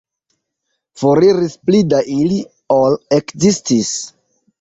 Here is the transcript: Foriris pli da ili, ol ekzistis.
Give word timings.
Foriris 1.01 1.53
pli 1.69 1.81
da 1.91 1.99
ili, 2.13 2.39
ol 2.77 2.97
ekzistis. 3.19 3.93